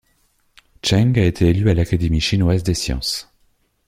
Cheng 0.81 1.15
a 1.19 1.25
été 1.25 1.49
élu 1.49 1.69
à 1.69 1.75
l'Académie 1.75 2.21
chinoise 2.21 2.63
des 2.63 2.73
sciences. 2.73 3.31